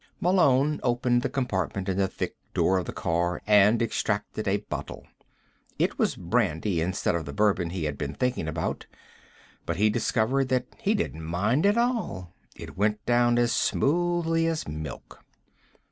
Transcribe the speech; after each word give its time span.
Malone 0.19 0.79
opened 0.81 1.21
the 1.21 1.29
compartment 1.29 1.87
in 1.87 1.95
the 1.95 2.07
thick 2.07 2.35
door 2.55 2.79
of 2.79 2.85
the 2.85 2.91
car 2.91 3.39
and 3.45 3.83
extracted 3.83 4.47
a 4.47 4.57
bottle. 4.65 5.05
It 5.77 5.99
was 5.99 6.15
brandy 6.15 6.81
instead 6.81 7.13
of 7.13 7.25
the 7.25 7.33
bourbon 7.33 7.69
he 7.69 7.83
had 7.83 7.99
been 7.99 8.15
thinking 8.15 8.47
about, 8.47 8.87
but 9.67 9.75
he 9.77 9.91
discovered 9.91 10.49
that 10.49 10.65
he 10.79 10.95
didn't 10.95 11.21
mind 11.23 11.67
at 11.67 11.77
all. 11.77 12.33
It 12.55 12.75
went 12.75 13.05
down 13.05 13.37
as 13.37 13.51
smoothly 13.51 14.47
as 14.47 14.67
milk. 14.67 15.23